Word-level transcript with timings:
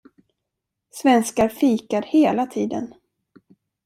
Svenskar 0.91 1.49
fikar 1.49 2.01
hela 2.01 2.45
tiden. 2.45 2.93